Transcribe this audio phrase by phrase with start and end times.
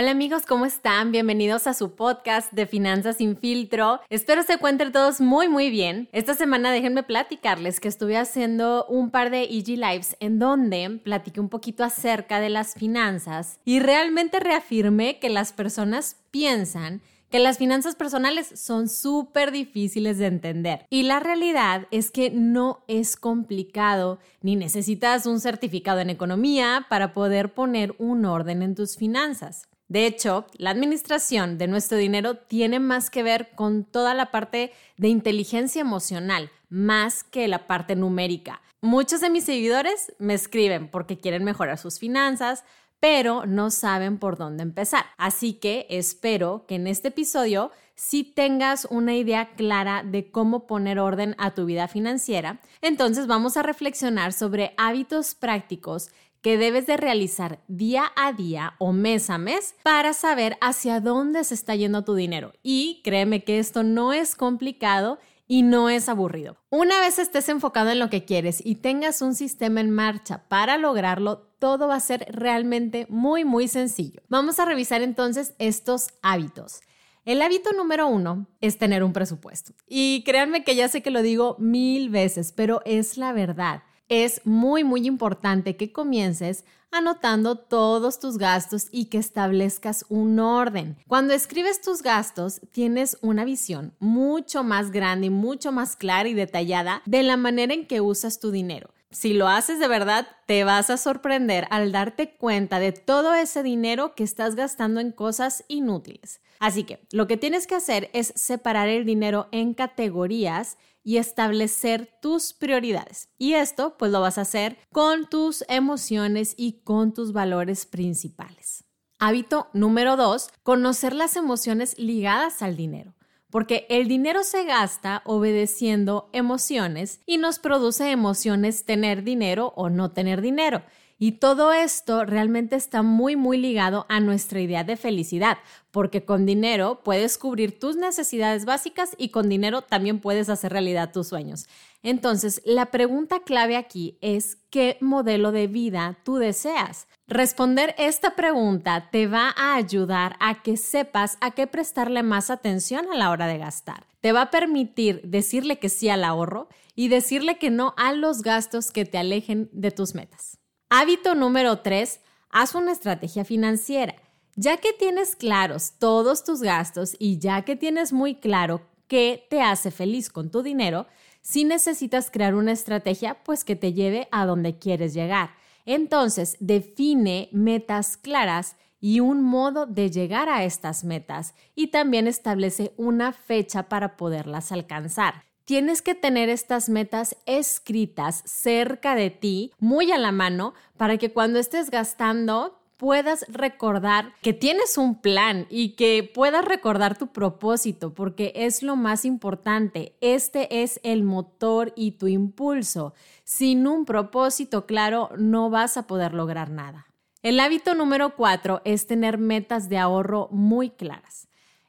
[0.00, 1.10] Hola amigos, ¿cómo están?
[1.10, 4.00] Bienvenidos a su podcast de Finanzas sin filtro.
[4.10, 6.08] Espero se encuentren todos muy muy bien.
[6.12, 11.40] Esta semana déjenme platicarles que estuve haciendo un par de EG Lives en donde platiqué
[11.40, 17.58] un poquito acerca de las finanzas y realmente reafirmé que las personas piensan que las
[17.58, 20.86] finanzas personales son súper difíciles de entender.
[20.90, 27.12] Y la realidad es que no es complicado ni necesitas un certificado en economía para
[27.12, 29.68] poder poner un orden en tus finanzas.
[29.88, 34.72] De hecho, la administración de nuestro dinero tiene más que ver con toda la parte
[34.98, 38.60] de inteligencia emocional, más que la parte numérica.
[38.82, 42.64] Muchos de mis seguidores me escriben porque quieren mejorar sus finanzas,
[43.00, 45.06] pero no saben por dónde empezar.
[45.16, 51.00] Así que espero que en este episodio sí tengas una idea clara de cómo poner
[51.00, 52.60] orden a tu vida financiera.
[52.80, 56.10] Entonces vamos a reflexionar sobre hábitos prácticos
[56.42, 61.44] que debes de realizar día a día o mes a mes para saber hacia dónde
[61.44, 62.52] se está yendo tu dinero.
[62.62, 66.58] Y créeme que esto no es complicado y no es aburrido.
[66.70, 70.76] Una vez estés enfocado en lo que quieres y tengas un sistema en marcha para
[70.76, 74.22] lograrlo, todo va a ser realmente muy, muy sencillo.
[74.28, 76.80] Vamos a revisar entonces estos hábitos.
[77.24, 79.72] El hábito número uno es tener un presupuesto.
[79.86, 84.40] Y créanme que ya sé que lo digo mil veces, pero es la verdad es
[84.44, 90.96] muy, muy importante que comiences anotando todos tus gastos y que establezcas un orden.
[91.06, 96.34] Cuando escribes tus gastos, tienes una visión mucho más grande y mucho más clara y
[96.34, 98.90] detallada de la manera en que usas tu dinero.
[99.10, 103.62] Si lo haces de verdad, te vas a sorprender al darte cuenta de todo ese
[103.62, 106.40] dinero que estás gastando en cosas inútiles.
[106.60, 112.10] Así que lo que tienes que hacer es separar el dinero en categorías y establecer
[112.20, 113.30] tus prioridades.
[113.38, 118.84] Y esto pues lo vas a hacer con tus emociones y con tus valores principales.
[119.18, 123.14] Hábito número dos, conocer las emociones ligadas al dinero.
[123.50, 130.10] Porque el dinero se gasta obedeciendo emociones y nos produce emociones tener dinero o no
[130.10, 130.82] tener dinero.
[131.20, 135.58] Y todo esto realmente está muy, muy ligado a nuestra idea de felicidad,
[135.90, 141.12] porque con dinero puedes cubrir tus necesidades básicas y con dinero también puedes hacer realidad
[141.12, 141.66] tus sueños.
[142.04, 147.08] Entonces, la pregunta clave aquí es, ¿qué modelo de vida tú deseas?
[147.26, 153.06] Responder esta pregunta te va a ayudar a que sepas a qué prestarle más atención
[153.12, 154.06] a la hora de gastar.
[154.20, 158.42] Te va a permitir decirle que sí al ahorro y decirle que no a los
[158.42, 160.58] gastos que te alejen de tus metas.
[160.90, 162.18] Hábito número 3,
[162.48, 164.14] haz una estrategia financiera.
[164.56, 169.60] Ya que tienes claros todos tus gastos y ya que tienes muy claro qué te
[169.60, 171.06] hace feliz con tu dinero,
[171.42, 175.50] si necesitas crear una estrategia pues que te lleve a donde quieres llegar.
[175.84, 182.94] Entonces, define metas claras y un modo de llegar a estas metas y también establece
[182.96, 190.10] una fecha para poderlas alcanzar tienes que tener estas metas escritas cerca de ti, muy
[190.12, 195.90] a la mano, para que cuando estés gastando puedas recordar que tienes un plan y
[195.90, 200.16] que puedas recordar tu propósito, porque es lo más importante.
[200.22, 203.12] Este es el motor y tu impulso.
[203.44, 207.08] Sin un propósito claro, no vas a poder lograr nada.
[207.42, 211.47] El hábito número cuatro es tener metas de ahorro muy claras.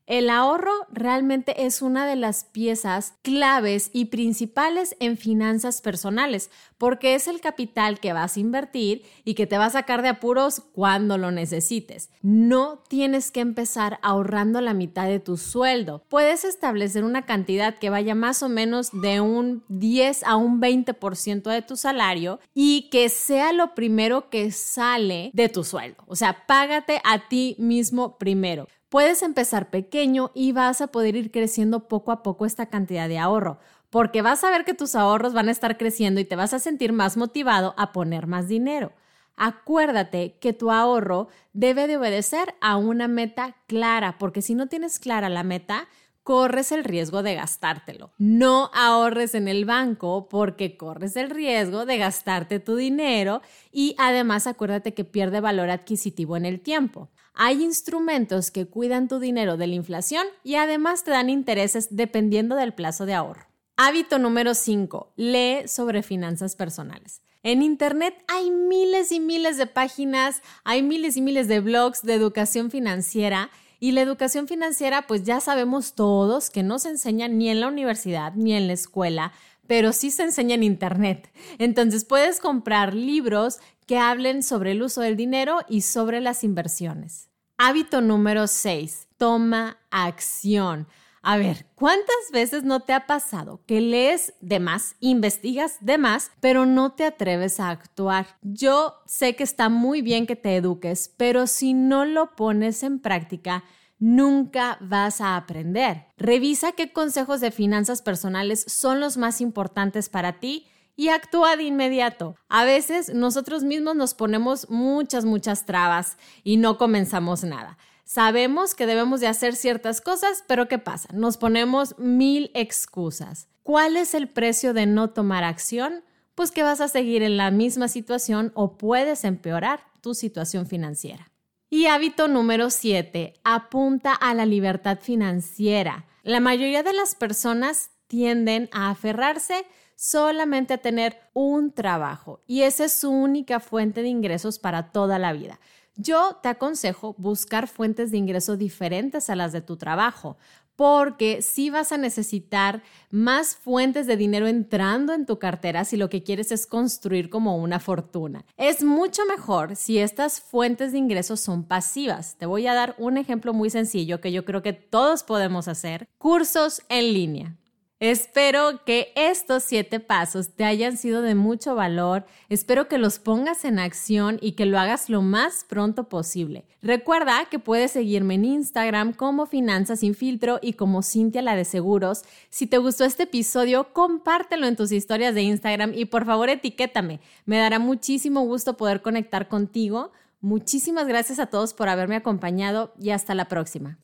[0.09, 6.49] El ahorro realmente es una de las piezas claves y principales en finanzas personales,
[6.79, 10.07] porque es el capital que vas a invertir y que te va a sacar de
[10.07, 12.09] apuros cuando lo necesites.
[12.23, 16.03] No tienes que empezar ahorrando la mitad de tu sueldo.
[16.09, 21.43] Puedes establecer una cantidad que vaya más o menos de un 10 a un 20%
[21.51, 26.03] de tu salario y que sea lo primero que sale de tu sueldo.
[26.07, 28.67] O sea, págate a ti mismo primero.
[28.89, 33.19] Puedes empezar pequeño y vas a poder ir creciendo poco a poco esta cantidad de
[33.19, 33.59] ahorro,
[33.91, 36.59] porque vas a ver que tus ahorros van a estar creciendo y te vas a
[36.59, 38.91] sentir más motivado a poner más dinero.
[39.35, 44.97] Acuérdate que tu ahorro debe de obedecer a una meta clara, porque si no tienes
[44.97, 45.87] clara la meta,
[46.29, 48.11] corres el riesgo de gastártelo.
[48.19, 53.41] No ahorres en el banco porque corres el riesgo de gastarte tu dinero
[53.71, 57.09] y además acuérdate que pierde valor adquisitivo en el tiempo.
[57.33, 62.55] Hay instrumentos que cuidan tu dinero de la inflación y además te dan intereses dependiendo
[62.55, 63.47] del plazo de ahorro.
[63.75, 65.13] Hábito número 5.
[65.15, 67.23] Lee sobre finanzas personales.
[67.41, 72.13] En Internet hay miles y miles de páginas, hay miles y miles de blogs de
[72.13, 73.49] educación financiera
[73.79, 77.67] y la educación financiera pues ya sabemos todos que no se enseña ni en la
[77.67, 79.31] universidad ni en la escuela,
[79.67, 81.31] pero sí se enseña en Internet.
[81.57, 87.29] Entonces puedes comprar libros que hablen sobre el uso del dinero y sobre las inversiones.
[87.57, 89.07] Hábito número 6.
[89.17, 90.87] Toma acción.
[91.21, 96.31] A ver, ¿cuántas veces no te ha pasado que lees de más, investigas de más,
[96.39, 98.37] pero no te atreves a actuar?
[98.41, 102.99] Yo sé que está muy bien que te eduques, pero si no lo pones en
[102.99, 103.63] práctica,
[103.97, 106.07] nunca vas a aprender.
[106.17, 111.63] Revisa qué consejos de finanzas personales son los más importantes para ti y actúa de
[111.63, 112.35] inmediato.
[112.47, 117.77] A veces nosotros mismos nos ponemos muchas, muchas trabas y no comenzamos nada.
[118.11, 121.07] Sabemos que debemos de hacer ciertas cosas, pero ¿qué pasa?
[121.13, 123.49] Nos ponemos mil excusas.
[123.61, 126.03] ¿Cuál es el precio de no tomar acción?
[126.33, 131.31] Pues que vas a seguir en la misma situación o puedes empeorar tu situación financiera.
[131.69, 136.07] Y hábito número 7, apunta a la libertad financiera.
[136.23, 142.85] La mayoría de las personas tienden a aferrarse solamente a tener un trabajo y esa
[142.85, 145.59] es su única fuente de ingresos para toda la vida.
[145.95, 150.37] Yo te aconsejo buscar fuentes de ingreso diferentes a las de tu trabajo,
[150.79, 156.09] porque si vas a necesitar más fuentes de dinero entrando en tu cartera si lo
[156.09, 158.45] que quieres es construir como una fortuna.
[158.55, 162.37] Es mucho mejor si estas fuentes de ingresos son pasivas.
[162.37, 166.07] Te voy a dar un ejemplo muy sencillo que yo creo que todos podemos hacer.
[166.17, 167.58] Cursos en línea.
[168.01, 172.25] Espero que estos siete pasos te hayan sido de mucho valor.
[172.47, 176.63] Espero que los pongas en acción y que lo hagas lo más pronto posible.
[176.81, 181.65] Recuerda que puedes seguirme en Instagram como Finanzas sin filtro y como Cintia la de
[181.65, 182.23] Seguros.
[182.49, 187.19] Si te gustó este episodio, compártelo en tus historias de Instagram y por favor etiquétame.
[187.45, 190.13] Me dará muchísimo gusto poder conectar contigo.
[190.39, 193.99] Muchísimas gracias a todos por haberme acompañado y hasta la próxima.